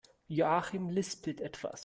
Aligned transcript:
Joachim 0.27 0.89
lispelt 0.89 1.39
etwas. 1.41 1.79